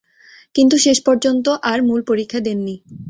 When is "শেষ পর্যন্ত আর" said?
0.77-1.79